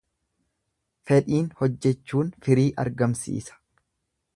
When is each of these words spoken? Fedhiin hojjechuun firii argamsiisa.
Fedhiin 1.11 1.51
hojjechuun 1.61 2.33
firii 2.47 2.67
argamsiisa. 2.87 3.63